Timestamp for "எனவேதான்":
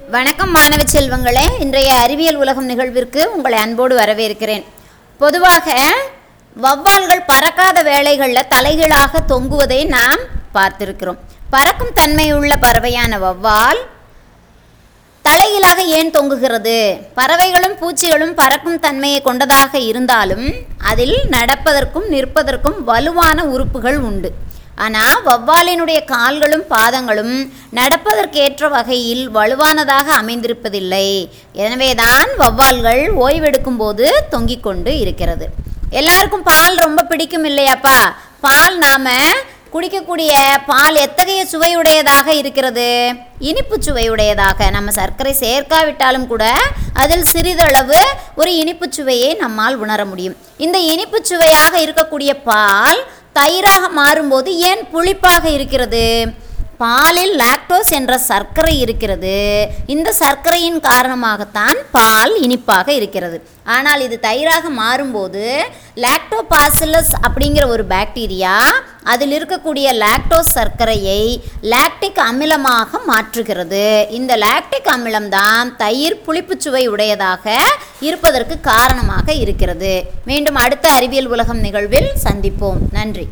31.52-32.28